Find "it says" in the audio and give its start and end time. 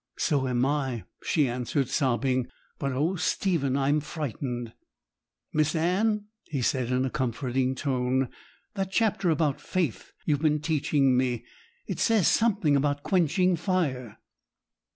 11.85-12.27